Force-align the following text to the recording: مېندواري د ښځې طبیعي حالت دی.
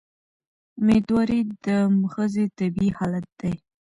مېندواري 0.85 1.39
د 1.65 1.67
ښځې 2.13 2.45
طبیعي 2.57 2.89
حالت 2.97 3.25
دی. 3.39 3.53